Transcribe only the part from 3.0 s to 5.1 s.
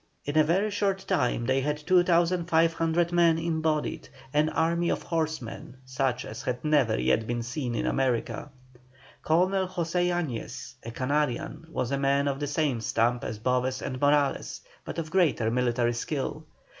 men embodied, an army of